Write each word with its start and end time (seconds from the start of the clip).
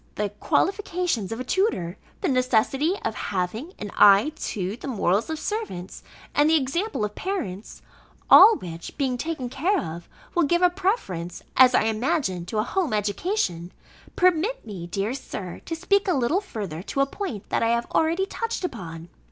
the 0.15 0.29
qualifications 0.39 1.31
of 1.31 1.39
a 1.39 1.43
tutor; 1.43 1.95
the 2.21 2.27
necessity 2.27 2.95
of 3.05 3.13
having 3.13 3.71
an 3.77 3.91
eye 3.95 4.31
to 4.35 4.75
the 4.77 4.87
morals 4.87 5.29
of 5.29 5.37
servants; 5.37 6.01
and 6.33 6.49
the 6.49 6.55
example 6.55 7.05
of 7.05 7.13
parents 7.13 7.83
(all 8.27 8.55
which, 8.55 8.97
being 8.97 9.15
taken 9.15 9.47
care 9.47 9.79
of, 9.79 10.09
will 10.33 10.41
give 10.41 10.63
a 10.63 10.71
preference, 10.71 11.43
as 11.55 11.75
I 11.75 11.83
imagine, 11.83 12.47
to 12.47 12.57
a 12.57 12.63
home 12.63 12.93
education); 12.93 13.71
permit 14.15 14.65
me, 14.65 14.87
dear 14.87 15.13
Sir, 15.13 15.61
to 15.67 15.75
speak 15.75 16.07
a 16.07 16.15
little 16.15 16.41
further 16.41 16.81
to 16.81 17.01
a 17.01 17.05
point, 17.05 17.47
that 17.49 17.61
I 17.61 17.69
have 17.69 17.85
already 17.93 18.25
touched 18.25 18.63
upon. 18.65 19.07